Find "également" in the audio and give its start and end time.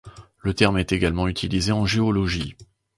0.93-1.27